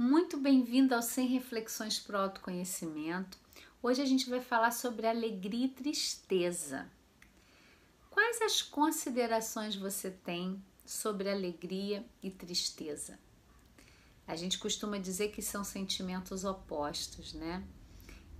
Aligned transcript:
Muito 0.00 0.36
bem-vindo 0.36 0.94
ao 0.94 1.02
100 1.02 1.26
Reflexões 1.26 1.98
para 1.98 2.16
o 2.16 2.22
Autoconhecimento. 2.22 3.36
Hoje 3.82 4.00
a 4.00 4.04
gente 4.04 4.30
vai 4.30 4.40
falar 4.40 4.70
sobre 4.70 5.08
alegria 5.08 5.66
e 5.66 5.70
tristeza. 5.70 6.88
Quais 8.08 8.40
as 8.40 8.62
considerações 8.62 9.74
você 9.74 10.08
tem 10.08 10.62
sobre 10.86 11.28
alegria 11.28 12.06
e 12.22 12.30
tristeza? 12.30 13.18
A 14.24 14.36
gente 14.36 14.56
costuma 14.60 14.98
dizer 14.98 15.32
que 15.32 15.42
são 15.42 15.64
sentimentos 15.64 16.44
opostos, 16.44 17.34
né? 17.34 17.64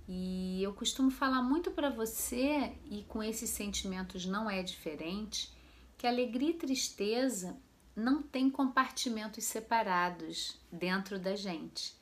E 0.07 0.63
eu 0.63 0.73
costumo 0.73 1.11
falar 1.11 1.41
muito 1.41 1.71
para 1.71 1.89
você, 1.89 2.71
e 2.89 3.03
com 3.03 3.21
esses 3.21 3.49
sentimentos 3.49 4.25
não 4.25 4.49
é 4.49 4.63
diferente, 4.63 5.51
que 5.97 6.07
alegria 6.07 6.51
e 6.51 6.57
tristeza 6.57 7.57
não 7.99 8.21
tem 8.21 8.49
compartimentos 8.49 9.43
separados 9.43 10.59
dentro 10.71 11.19
da 11.19 11.35
gente. 11.35 11.93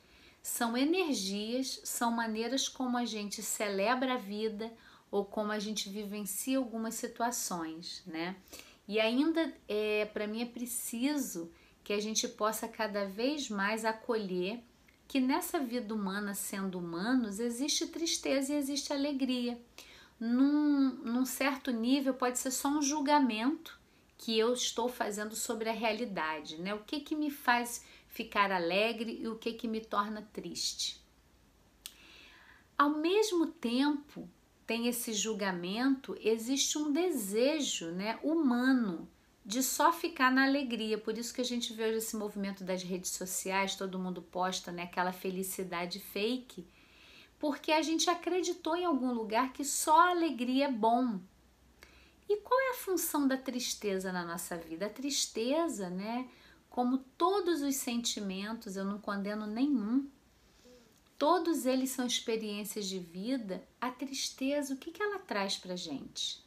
São 0.42 0.76
energias, 0.76 1.80
são 1.84 2.10
maneiras 2.10 2.68
como 2.68 2.96
a 2.96 3.04
gente 3.04 3.42
celebra 3.42 4.14
a 4.14 4.18
vida 4.18 4.72
ou 5.10 5.24
como 5.24 5.52
a 5.52 5.58
gente 5.58 5.88
vivencia 5.88 6.58
algumas 6.58 6.94
situações, 6.94 8.02
né? 8.06 8.36
E 8.86 8.98
ainda 8.98 9.52
é, 9.68 10.06
para 10.06 10.26
mim 10.26 10.40
é 10.40 10.46
preciso 10.46 11.50
que 11.84 11.92
a 11.92 12.00
gente 12.00 12.26
possa 12.28 12.68
cada 12.68 13.06
vez 13.06 13.50
mais 13.50 13.84
acolher 13.84 14.62
que 15.06 15.20
nessa 15.20 15.58
vida 15.58 15.94
humana, 15.94 16.34
sendo 16.34 16.78
humanos, 16.78 17.40
existe 17.40 17.86
tristeza 17.86 18.52
e 18.52 18.56
existe 18.56 18.92
alegria. 18.92 19.58
Num, 20.20 20.90
num 21.02 21.24
certo 21.24 21.70
nível, 21.70 22.12
pode 22.12 22.38
ser 22.38 22.50
só 22.50 22.68
um 22.68 22.82
julgamento 22.82 23.77
que 24.18 24.36
eu 24.36 24.52
estou 24.52 24.88
fazendo 24.88 25.36
sobre 25.36 25.68
a 25.70 25.72
realidade, 25.72 26.60
né? 26.60 26.74
O 26.74 26.80
que 26.80 27.00
que 27.00 27.14
me 27.14 27.30
faz 27.30 27.84
ficar 28.08 28.50
alegre 28.50 29.16
e 29.22 29.28
o 29.28 29.36
que 29.36 29.52
que 29.52 29.68
me 29.68 29.80
torna 29.80 30.28
triste. 30.32 31.00
Ao 32.76 32.90
mesmo 32.90 33.46
tempo, 33.46 34.28
tem 34.66 34.88
esse 34.88 35.12
julgamento, 35.12 36.16
existe 36.20 36.76
um 36.76 36.92
desejo, 36.92 37.92
né, 37.92 38.18
humano 38.22 39.08
de 39.44 39.62
só 39.62 39.92
ficar 39.92 40.30
na 40.30 40.44
alegria. 40.44 40.98
Por 40.98 41.16
isso 41.16 41.32
que 41.32 41.40
a 41.40 41.44
gente 41.44 41.72
vê 41.72 41.84
hoje 41.84 41.98
esse 41.98 42.16
movimento 42.16 42.62
das 42.62 42.82
redes 42.82 43.12
sociais, 43.12 43.76
todo 43.76 43.98
mundo 43.98 44.20
posta, 44.20 44.70
né, 44.70 44.82
aquela 44.82 45.12
felicidade 45.12 46.00
fake, 46.00 46.66
porque 47.38 47.72
a 47.72 47.82
gente 47.82 48.10
acreditou 48.10 48.76
em 48.76 48.84
algum 48.84 49.12
lugar 49.12 49.52
que 49.52 49.64
só 49.64 50.10
alegria 50.10 50.66
é 50.66 50.72
bom, 50.72 51.20
e 52.28 52.36
qual 52.36 52.60
é 52.60 52.70
a 52.72 52.74
função 52.74 53.26
da 53.26 53.38
tristeza 53.38 54.12
na 54.12 54.24
nossa 54.24 54.56
vida? 54.56 54.86
A 54.86 54.90
tristeza, 54.90 55.88
né? 55.88 56.28
Como 56.68 56.98
todos 57.16 57.62
os 57.62 57.76
sentimentos, 57.76 58.76
eu 58.76 58.84
não 58.84 59.00
condeno 59.00 59.46
nenhum. 59.46 60.06
Todos 61.16 61.64
eles 61.64 61.90
são 61.90 62.06
experiências 62.06 62.86
de 62.86 62.98
vida. 62.98 63.66
A 63.80 63.90
tristeza, 63.90 64.74
o 64.74 64.76
que, 64.76 64.90
que 64.90 65.02
ela 65.02 65.18
traz 65.18 65.56
para 65.56 65.74
gente? 65.74 66.44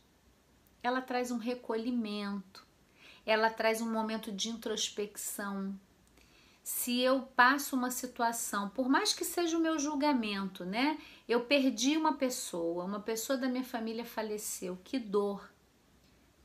Ela 0.84 1.02
traz 1.02 1.32
um 1.32 1.38
recolhimento, 1.38 2.66
ela 3.26 3.50
traz 3.50 3.82
um 3.82 3.92
momento 3.92 4.32
de 4.32 4.50
introspecção. 4.50 5.78
Se 6.64 7.02
eu 7.02 7.24
passo 7.36 7.76
uma 7.76 7.90
situação, 7.90 8.70
por 8.70 8.88
mais 8.88 9.14
que 9.14 9.26
seja 9.26 9.58
o 9.58 9.62
meu 9.62 9.80
julgamento, 9.80 10.64
né? 10.64 11.00
Eu 11.28 11.46
perdi 11.46 11.98
uma 11.98 12.14
pessoa, 12.14 12.86
uma 12.86 13.00
pessoa 13.00 13.38
da 13.38 13.50
minha 13.50 13.64
família 13.64 14.06
faleceu, 14.06 14.78
que 14.84 15.00
dor 15.00 15.51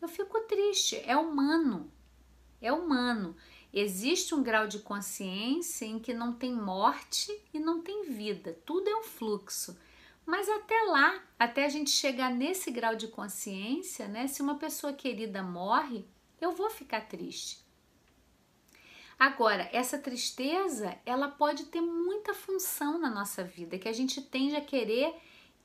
eu 0.00 0.08
fico 0.08 0.40
triste. 0.40 1.02
É 1.06 1.16
humano. 1.16 1.90
É 2.60 2.72
humano. 2.72 3.36
Existe 3.72 4.34
um 4.34 4.42
grau 4.42 4.66
de 4.66 4.78
consciência 4.78 5.84
em 5.84 5.98
que 5.98 6.14
não 6.14 6.32
tem 6.32 6.52
morte 6.52 7.30
e 7.52 7.58
não 7.58 7.82
tem 7.82 8.04
vida. 8.04 8.58
Tudo 8.64 8.88
é 8.88 8.96
um 8.96 9.02
fluxo. 9.02 9.78
Mas 10.24 10.48
até 10.48 10.82
lá, 10.82 11.22
até 11.38 11.66
a 11.66 11.68
gente 11.68 11.90
chegar 11.90 12.30
nesse 12.30 12.70
grau 12.70 12.96
de 12.96 13.08
consciência, 13.08 14.08
né? 14.08 14.26
Se 14.26 14.42
uma 14.42 14.56
pessoa 14.56 14.92
querida 14.92 15.42
morre, 15.42 16.04
eu 16.40 16.52
vou 16.52 16.70
ficar 16.70 17.02
triste. 17.02 17.64
Agora, 19.18 19.68
essa 19.72 19.98
tristeza, 19.98 20.98
ela 21.06 21.28
pode 21.28 21.66
ter 21.66 21.80
muita 21.80 22.34
função 22.34 22.98
na 22.98 23.08
nossa 23.08 23.42
vida, 23.42 23.78
que 23.78 23.88
a 23.88 23.92
gente 23.92 24.20
tende 24.20 24.56
a 24.56 24.60
querer 24.60 25.14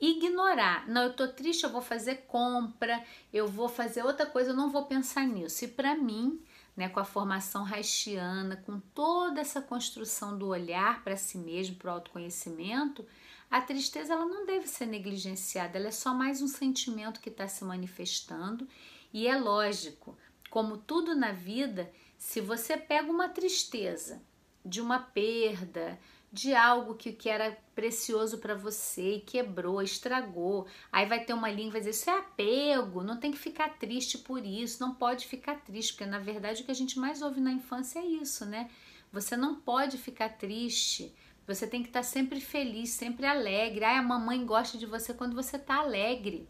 ignorar. 0.01 0.87
Não, 0.87 1.03
eu 1.03 1.13
tô 1.13 1.27
triste, 1.27 1.63
eu 1.63 1.69
vou 1.69 1.81
fazer 1.81 2.25
compra, 2.27 3.03
eu 3.31 3.47
vou 3.47 3.69
fazer 3.69 4.03
outra 4.03 4.25
coisa, 4.25 4.49
eu 4.49 4.55
não 4.55 4.71
vou 4.71 4.85
pensar 4.85 5.25
nisso. 5.27 5.63
E 5.63 5.67
para 5.67 5.95
mim, 5.95 6.41
né, 6.75 6.89
com 6.89 6.99
a 6.99 7.05
formação 7.05 7.63
haitiana, 7.63 8.57
com 8.57 8.79
toda 8.79 9.39
essa 9.39 9.61
construção 9.61 10.37
do 10.37 10.47
olhar 10.47 11.03
para 11.03 11.15
si 11.15 11.37
mesmo, 11.37 11.75
para 11.75 11.91
o 11.91 11.93
autoconhecimento, 11.93 13.05
a 13.49 13.61
tristeza 13.61 14.13
ela 14.13 14.25
não 14.25 14.45
deve 14.45 14.67
ser 14.67 14.87
negligenciada, 14.87 15.77
ela 15.77 15.89
é 15.89 15.91
só 15.91 16.13
mais 16.13 16.41
um 16.41 16.47
sentimento 16.47 17.19
que 17.19 17.29
está 17.29 17.47
se 17.47 17.63
manifestando 17.63 18.67
e 19.13 19.27
é 19.27 19.37
lógico, 19.37 20.17
como 20.49 20.77
tudo 20.77 21.13
na 21.13 21.31
vida, 21.31 21.91
se 22.17 22.39
você 22.39 22.77
pega 22.77 23.11
uma 23.11 23.29
tristeza 23.29 24.21
de 24.63 24.79
uma 24.79 24.99
perda, 24.99 25.99
de 26.31 26.55
algo 26.55 26.95
que, 26.95 27.11
que 27.11 27.27
era 27.27 27.57
precioso 27.75 28.37
para 28.37 28.55
você 28.55 29.15
e 29.15 29.21
quebrou, 29.21 29.81
estragou. 29.81 30.65
Aí 30.91 31.05
vai 31.05 31.25
ter 31.25 31.33
uma 31.33 31.49
linha 31.49 31.67
que 31.67 31.73
vai 31.73 31.81
dizer: 31.81 31.91
Isso 31.91 32.09
é 32.09 32.17
apego, 32.17 33.03
não 33.03 33.17
tem 33.17 33.31
que 33.31 33.37
ficar 33.37 33.77
triste 33.77 34.17
por 34.19 34.45
isso, 34.45 34.81
não 34.81 34.95
pode 34.95 35.27
ficar 35.27 35.55
triste, 35.61 35.93
porque 35.93 36.05
na 36.05 36.19
verdade 36.19 36.61
o 36.61 36.65
que 36.65 36.71
a 36.71 36.75
gente 36.75 36.97
mais 36.97 37.21
ouve 37.21 37.41
na 37.41 37.51
infância 37.51 37.99
é 37.99 38.05
isso, 38.05 38.45
né? 38.45 38.69
Você 39.11 39.35
não 39.35 39.55
pode 39.55 39.97
ficar 39.97 40.29
triste, 40.29 41.13
você 41.45 41.67
tem 41.67 41.83
que 41.83 41.89
estar 41.89 41.99
tá 41.99 42.03
sempre 42.03 42.39
feliz, 42.39 42.91
sempre 42.91 43.25
alegre. 43.25 43.83
Ai, 43.83 43.97
a 43.97 44.01
mamãe 44.01 44.45
gosta 44.45 44.77
de 44.77 44.85
você 44.85 45.13
quando 45.13 45.35
você 45.35 45.57
está 45.57 45.79
alegre. 45.79 46.47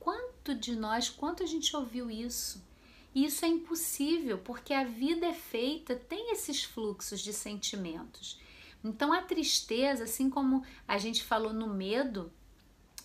Quanto 0.00 0.54
de 0.54 0.74
nós, 0.74 1.10
quanto 1.10 1.42
a 1.42 1.46
gente 1.46 1.76
ouviu 1.76 2.10
isso? 2.10 2.66
E 3.14 3.26
isso 3.26 3.44
é 3.44 3.48
impossível, 3.48 4.38
porque 4.38 4.72
a 4.72 4.84
vida 4.84 5.26
é 5.26 5.34
feita, 5.34 5.96
tem 5.96 6.32
esses 6.32 6.64
fluxos 6.64 7.20
de 7.20 7.32
sentimentos. 7.32 8.40
Então 8.82 9.12
a 9.12 9.22
tristeza, 9.22 10.04
assim 10.04 10.30
como 10.30 10.64
a 10.86 10.98
gente 10.98 11.24
falou 11.24 11.52
no 11.52 11.66
medo, 11.66 12.32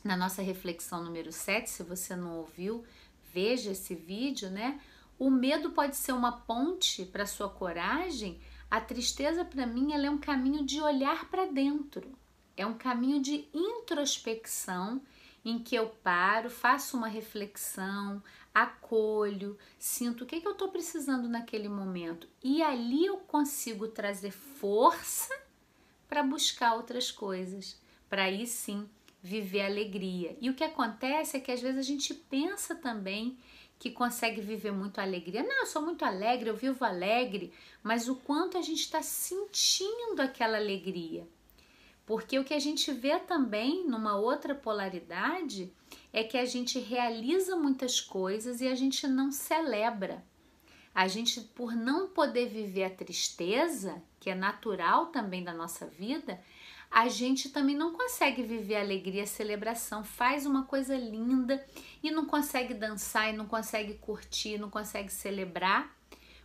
na 0.03 0.15
nossa 0.15 0.41
reflexão 0.41 1.03
número 1.03 1.31
7, 1.31 1.69
se 1.69 1.83
você 1.83 2.15
não 2.15 2.37
ouviu, 2.37 2.83
veja 3.33 3.71
esse 3.71 3.95
vídeo, 3.95 4.49
né? 4.49 4.79
O 5.17 5.29
medo 5.29 5.71
pode 5.71 5.95
ser 5.95 6.11
uma 6.11 6.31
ponte 6.31 7.05
para 7.05 7.25
sua 7.25 7.49
coragem. 7.49 8.39
A 8.69 8.81
tristeza 8.81 9.45
para 9.45 9.65
mim 9.65 9.93
ela 9.93 10.07
é 10.07 10.09
um 10.09 10.17
caminho 10.17 10.65
de 10.65 10.81
olhar 10.81 11.29
para 11.29 11.45
dentro. 11.45 12.11
É 12.55 12.65
um 12.65 12.73
caminho 12.73 13.21
de 13.21 13.47
introspecção 13.53 15.01
em 15.45 15.59
que 15.59 15.75
eu 15.75 15.87
paro, 15.87 16.49
faço 16.49 16.95
uma 16.95 17.07
reflexão, 17.07 18.23
acolho, 18.53 19.57
sinto 19.77 20.23
o 20.23 20.27
que, 20.27 20.39
que 20.39 20.47
eu 20.47 20.53
estou 20.53 20.69
precisando 20.69 21.27
naquele 21.27 21.67
momento 21.67 22.27
e 22.41 22.61
ali 22.61 23.05
eu 23.05 23.17
consigo 23.17 23.87
trazer 23.87 24.31
força 24.31 25.33
para 26.07 26.23
buscar 26.23 26.75
outras 26.75 27.11
coisas, 27.11 27.79
para 28.09 28.23
aí 28.23 28.45
sim 28.45 28.87
viver 29.21 29.61
alegria. 29.61 30.37
E 30.41 30.49
o 30.49 30.53
que 30.53 30.63
acontece 30.63 31.37
é 31.37 31.39
que 31.39 31.51
às 31.51 31.61
vezes 31.61 31.79
a 31.79 31.83
gente 31.83 32.13
pensa 32.13 32.75
também 32.75 33.37
que 33.79 33.91
consegue 33.91 34.41
viver 34.41 34.71
muito 34.71 34.99
alegria. 34.99 35.43
Não, 35.43 35.61
eu 35.61 35.65
sou 35.65 35.81
muito 35.81 36.05
alegre, 36.05 36.49
eu 36.49 36.55
vivo 36.55 36.85
alegre, 36.85 37.51
mas 37.81 38.07
o 38.07 38.15
quanto 38.15 38.57
a 38.57 38.61
gente 38.61 38.81
está 38.81 39.01
sentindo 39.01 40.21
aquela 40.21 40.57
alegria. 40.57 41.27
Porque 42.05 42.37
o 42.37 42.43
que 42.43 42.53
a 42.53 42.59
gente 42.59 42.91
vê 42.91 43.17
também 43.19 43.85
numa 43.87 44.17
outra 44.17 44.53
polaridade 44.53 45.73
é 46.11 46.23
que 46.23 46.37
a 46.37 46.45
gente 46.45 46.79
realiza 46.79 47.55
muitas 47.55 48.01
coisas 48.01 48.61
e 48.61 48.67
a 48.67 48.75
gente 48.75 49.07
não 49.07 49.31
celebra. 49.31 50.23
A 50.93 51.07
gente, 51.07 51.41
por 51.41 51.75
não 51.75 52.07
poder 52.07 52.49
viver 52.49 52.83
a 52.83 52.89
tristeza, 52.89 54.01
que 54.19 54.29
é 54.29 54.35
natural 54.35 55.07
também 55.07 55.43
da 55.43 55.53
nossa 55.53 55.87
vida, 55.87 56.39
a 56.91 57.07
gente 57.07 57.49
também 57.49 57.75
não 57.75 57.93
consegue 57.93 58.43
viver 58.43 58.75
a 58.75 58.81
alegria, 58.81 59.23
a 59.23 59.27
celebração, 59.27 60.03
faz 60.03 60.45
uma 60.45 60.65
coisa 60.65 60.95
linda 60.95 61.65
e 62.03 62.11
não 62.11 62.27
consegue 62.27 62.75
dançar 62.75 63.33
e 63.33 63.35
não 63.35 63.47
consegue 63.47 63.95
curtir, 63.95 64.59
não 64.59 64.69
consegue 64.69 65.11
celebrar. 65.11 65.91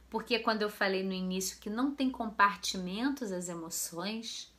Porque 0.09 0.39
quando 0.39 0.63
eu 0.63 0.71
falei 0.71 1.03
no 1.03 1.13
início 1.13 1.59
que 1.61 1.69
não 1.69 1.95
tem 1.95 2.11
compartimentos 2.11 3.31
as 3.31 3.51
emoções, 3.51 4.51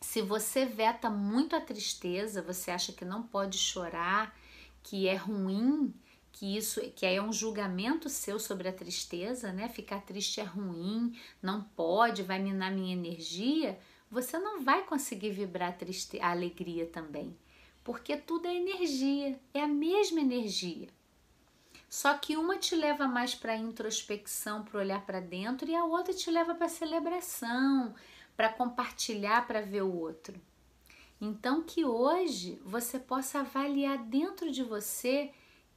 se 0.00 0.22
você 0.22 0.64
veta 0.64 1.10
muito 1.10 1.54
a 1.54 1.60
tristeza, 1.60 2.40
você 2.40 2.70
acha 2.70 2.90
que 2.90 3.04
não 3.04 3.22
pode 3.22 3.58
chorar, 3.58 4.34
que 4.82 5.06
é 5.06 5.16
ruim, 5.16 5.92
que 6.38 6.56
isso 6.56 6.80
que 6.94 7.04
é 7.04 7.20
um 7.20 7.32
julgamento 7.32 8.08
seu 8.08 8.38
sobre 8.38 8.68
a 8.68 8.72
tristeza, 8.72 9.52
né? 9.52 9.68
Ficar 9.68 10.02
triste 10.02 10.40
é 10.40 10.44
ruim, 10.44 11.18
não 11.42 11.62
pode, 11.62 12.22
vai 12.22 12.38
minar 12.38 12.70
minha 12.70 12.92
energia, 12.92 13.76
você 14.08 14.38
não 14.38 14.62
vai 14.62 14.84
conseguir 14.84 15.30
vibrar 15.30 15.76
a, 15.76 16.26
a 16.26 16.30
alegria 16.30 16.86
também, 16.86 17.36
porque 17.82 18.16
tudo 18.16 18.46
é 18.46 18.54
energia, 18.54 19.36
é 19.52 19.60
a 19.62 19.66
mesma 19.66 20.20
energia. 20.20 20.86
Só 21.90 22.14
que 22.14 22.36
uma 22.36 22.56
te 22.56 22.76
leva 22.76 23.08
mais 23.08 23.34
para 23.34 23.56
introspecção, 23.56 24.62
para 24.62 24.78
olhar 24.78 25.04
para 25.04 25.18
dentro, 25.18 25.68
e 25.68 25.74
a 25.74 25.84
outra 25.84 26.14
te 26.14 26.30
leva 26.30 26.54
para 26.54 26.68
celebração, 26.68 27.96
para 28.36 28.48
compartilhar 28.48 29.44
para 29.44 29.60
ver 29.60 29.82
o 29.82 29.92
outro. 29.92 30.40
Então, 31.20 31.64
que 31.64 31.84
hoje 31.84 32.62
você 32.64 32.96
possa 32.96 33.40
avaliar 33.40 33.98
dentro 33.98 34.52
de 34.52 34.62
você 34.62 35.32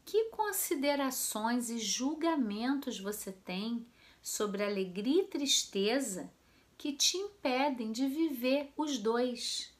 que 0.06 0.25
considerações 0.25 1.69
e 1.69 1.80
julgamentos 1.80 3.00
você 3.00 3.31
tem 3.31 3.86
sobre 4.21 4.63
alegria 4.63 5.24
e 5.24 5.27
tristeza 5.27 6.31
que 6.77 6.94
te 6.94 7.18
impedem 7.18 7.92
de 7.92 8.07
viver 8.07 8.71
os 8.75 8.98
dois. 8.98 9.71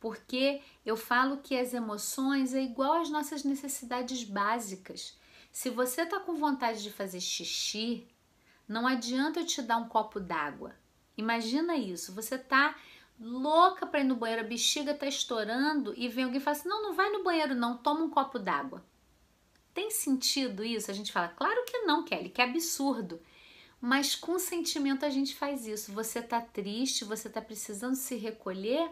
Porque 0.00 0.60
eu 0.84 0.96
falo 0.96 1.38
que 1.38 1.56
as 1.56 1.72
emoções 1.72 2.54
é 2.54 2.62
igual 2.62 3.00
às 3.00 3.10
nossas 3.10 3.44
necessidades 3.44 4.24
básicas. 4.24 5.16
Se 5.52 5.70
você 5.70 6.02
está 6.02 6.18
com 6.18 6.34
vontade 6.34 6.82
de 6.82 6.90
fazer 6.90 7.20
xixi, 7.20 8.06
não 8.66 8.86
adianta 8.86 9.40
eu 9.40 9.46
te 9.46 9.60
dar 9.60 9.76
um 9.76 9.88
copo 9.88 10.18
d'água. 10.18 10.74
Imagina 11.16 11.76
isso, 11.76 12.14
você 12.14 12.38
tá 12.38 12.74
louca 13.20 13.86
para 13.86 14.00
ir 14.00 14.04
no 14.04 14.16
banheiro, 14.16 14.42
a 14.42 14.48
bexiga 14.48 14.94
tá 14.94 15.06
estourando 15.06 15.92
e 15.96 16.08
vem 16.08 16.24
alguém 16.24 16.40
e 16.40 16.42
fala 16.42 16.56
assim: 16.56 16.68
"Não, 16.68 16.82
não 16.82 16.94
vai 16.94 17.10
no 17.10 17.22
banheiro 17.22 17.54
não, 17.54 17.76
toma 17.76 18.02
um 18.02 18.10
copo 18.10 18.38
d'água". 18.38 18.82
Tem 19.74 19.90
sentido 19.90 20.64
isso? 20.64 20.90
A 20.90 20.94
gente 20.94 21.12
fala: 21.12 21.28
"Claro 21.28 21.64
que 21.66 21.78
não, 21.78 22.04
Kelly, 22.04 22.28
que 22.30 22.42
absurdo". 22.42 23.20
Mas 23.80 24.14
com 24.14 24.38
sentimento 24.38 25.04
a 25.04 25.10
gente 25.10 25.34
faz 25.34 25.66
isso. 25.66 25.92
Você 25.92 26.22
tá 26.22 26.40
triste, 26.40 27.04
você 27.04 27.28
tá 27.28 27.40
precisando 27.40 27.96
se 27.96 28.14
recolher, 28.16 28.88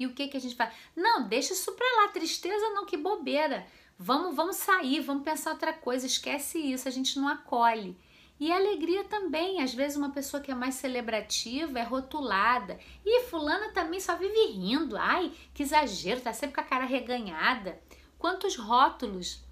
e 0.00 0.06
o 0.06 0.14
que 0.14 0.28
que 0.28 0.36
a 0.38 0.40
gente 0.40 0.54
faz? 0.54 0.72
Não, 0.96 1.28
deixa 1.28 1.52
isso 1.52 1.72
pra 1.72 1.86
lá, 1.98 2.08
tristeza 2.08 2.70
não, 2.70 2.86
que 2.86 2.96
bobeira. 2.96 3.66
Vamos, 3.98 4.34
vamos 4.34 4.56
sair, 4.56 5.00
vamos 5.00 5.24
pensar 5.24 5.50
outra 5.50 5.74
coisa, 5.74 6.06
esquece 6.06 6.58
isso, 6.58 6.88
a 6.88 6.90
gente 6.90 7.18
não 7.18 7.28
acolhe. 7.28 7.94
E 8.40 8.50
alegria 8.50 9.04
também, 9.04 9.60
às 9.60 9.74
vezes 9.74 9.98
uma 9.98 10.08
pessoa 10.08 10.42
que 10.42 10.50
é 10.50 10.54
mais 10.54 10.76
celebrativa 10.76 11.78
é 11.78 11.82
rotulada. 11.82 12.78
E 13.04 13.24
fulana 13.24 13.72
também 13.74 14.00
só 14.00 14.16
vive 14.16 14.52
rindo. 14.52 14.96
Ai, 14.96 15.30
que 15.52 15.62
exagero, 15.62 16.22
tá 16.22 16.32
sempre 16.32 16.54
com 16.54 16.62
a 16.62 16.64
cara 16.64 16.86
reganhada. 16.86 17.78
Quantos 18.18 18.56
rótulos, 18.56 19.44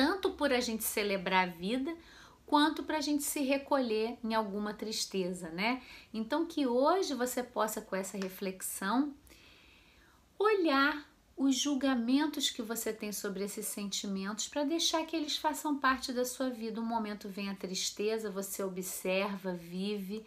tanto 0.00 0.30
por 0.30 0.50
a 0.50 0.60
gente 0.60 0.82
celebrar 0.82 1.46
a 1.46 1.52
vida, 1.52 1.94
quanto 2.46 2.82
para 2.84 2.96
a 2.96 3.00
gente 3.02 3.22
se 3.22 3.40
recolher 3.40 4.16
em 4.24 4.32
alguma 4.32 4.72
tristeza, 4.72 5.50
né? 5.50 5.82
Então 6.12 6.46
que 6.46 6.66
hoje 6.66 7.12
você 7.12 7.42
possa 7.42 7.82
com 7.82 7.94
essa 7.94 8.16
reflexão 8.16 9.12
olhar 10.38 11.06
os 11.36 11.54
julgamentos 11.54 12.48
que 12.48 12.62
você 12.62 12.94
tem 12.94 13.12
sobre 13.12 13.44
esses 13.44 13.66
sentimentos 13.66 14.48
para 14.48 14.64
deixar 14.64 15.04
que 15.04 15.14
eles 15.14 15.36
façam 15.36 15.78
parte 15.78 16.14
da 16.14 16.24
sua 16.24 16.48
vida. 16.48 16.80
Um 16.80 16.86
momento 16.86 17.28
vem 17.28 17.50
a 17.50 17.54
tristeza, 17.54 18.30
você 18.30 18.62
observa, 18.62 19.52
vive 19.52 20.24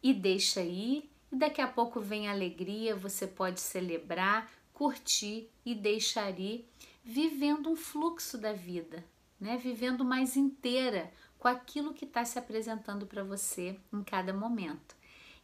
e 0.00 0.14
deixa 0.14 0.62
ir, 0.62 1.10
e 1.32 1.36
daqui 1.36 1.60
a 1.60 1.66
pouco 1.66 2.00
vem 2.00 2.28
a 2.28 2.30
alegria, 2.30 2.94
você 2.94 3.26
pode 3.26 3.60
celebrar, 3.60 4.48
curtir 4.72 5.50
e 5.66 5.74
deixar 5.74 6.38
ir, 6.38 6.64
vivendo 7.08 7.70
um 7.70 7.74
fluxo 7.74 8.36
da 8.36 8.52
vida, 8.52 9.02
né? 9.40 9.56
Vivendo 9.56 10.04
mais 10.04 10.36
inteira 10.36 11.10
com 11.38 11.48
aquilo 11.48 11.94
que 11.94 12.04
está 12.04 12.22
se 12.22 12.38
apresentando 12.38 13.06
para 13.06 13.24
você 13.24 13.80
em 13.90 14.04
cada 14.04 14.34
momento. 14.34 14.94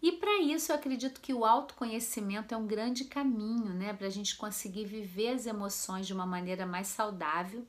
E 0.03 0.13
para 0.13 0.43
isso 0.43 0.71
eu 0.71 0.77
acredito 0.77 1.23
que 1.23 1.33
o 1.33 1.43
autoconhecimento 1.43 2.53
é 2.53 2.57
um 2.59 2.67
grande 2.67 3.07
caminho, 3.07 3.73
né, 3.73 3.95
para 3.95 4.07
a 4.07 4.11
gente 4.11 4.37
conseguir 4.37 4.85
viver 4.85 5.29
as 5.29 5.47
emoções 5.47 6.07
de 6.07 6.13
uma 6.13 6.27
maneira 6.27 6.67
mais 6.67 6.89
saudável. 6.89 7.67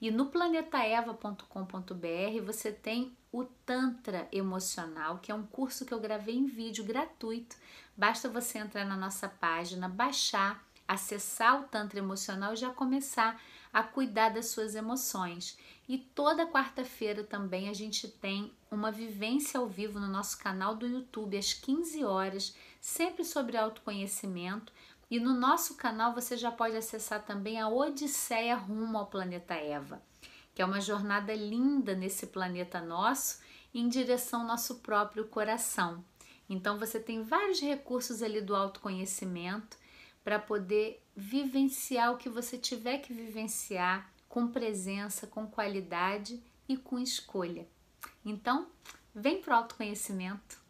E 0.00 0.10
no 0.10 0.26
planetaeva.com.br 0.26 2.40
você 2.42 2.72
tem 2.72 3.14
o 3.30 3.44
Tantra 3.44 4.26
Emocional, 4.32 5.18
que 5.18 5.30
é 5.30 5.34
um 5.34 5.44
curso 5.44 5.84
que 5.84 5.92
eu 5.92 6.00
gravei 6.00 6.36
em 6.36 6.46
vídeo 6.46 6.84
gratuito. 6.84 7.54
Basta 7.94 8.30
você 8.30 8.56
entrar 8.56 8.86
na 8.86 8.96
nossa 8.96 9.28
página, 9.28 9.90
baixar, 9.90 10.64
acessar 10.86 11.60
o 11.60 11.64
Tantra 11.64 11.98
Emocional 11.98 12.52
e 12.52 12.56
já 12.56 12.70
começar 12.70 13.40
a 13.72 13.82
cuidar 13.82 14.30
das 14.30 14.46
suas 14.46 14.74
emoções. 14.74 15.58
E 15.88 15.98
toda 15.98 16.46
quarta-feira 16.46 17.22
também 17.22 17.68
a 17.68 17.72
gente 17.72 18.08
tem 18.08 18.52
uma 18.70 18.90
vivência 18.90 19.60
ao 19.60 19.68
vivo 19.68 20.00
no 20.00 20.08
nosso 20.08 20.38
canal 20.38 20.74
do 20.74 20.86
YouTube 20.86 21.36
às 21.36 21.52
15 21.52 22.04
horas, 22.04 22.56
sempre 22.80 23.24
sobre 23.24 23.56
autoconhecimento. 23.56 24.72
E 25.10 25.20
no 25.20 25.34
nosso 25.34 25.76
canal 25.76 26.14
você 26.14 26.36
já 26.36 26.50
pode 26.50 26.76
acessar 26.76 27.24
também 27.24 27.60
a 27.60 27.68
Odisseia 27.68 28.56
rumo 28.56 28.98
ao 28.98 29.06
planeta 29.06 29.54
Eva, 29.54 30.02
que 30.54 30.62
é 30.62 30.64
uma 30.64 30.80
jornada 30.80 31.34
linda 31.34 31.94
nesse 31.94 32.28
planeta 32.28 32.80
nosso 32.80 33.40
em 33.74 33.88
direção 33.88 34.40
ao 34.40 34.46
nosso 34.46 34.76
próprio 34.76 35.26
coração. 35.26 36.02
Então 36.48 36.78
você 36.78 36.98
tem 36.98 37.22
vários 37.22 37.60
recursos 37.60 38.22
ali 38.22 38.40
do 38.40 38.56
autoconhecimento 38.56 39.76
para 40.26 40.40
poder 40.40 41.00
vivenciar 41.14 42.12
o 42.12 42.16
que 42.16 42.28
você 42.28 42.58
tiver 42.58 42.98
que 42.98 43.12
vivenciar 43.12 44.12
com 44.28 44.48
presença, 44.48 45.24
com 45.24 45.46
qualidade 45.46 46.42
e 46.68 46.76
com 46.76 46.98
escolha. 46.98 47.64
Então, 48.24 48.66
vem 49.14 49.40
para 49.40 49.54
o 49.54 49.56
autoconhecimento. 49.58 50.60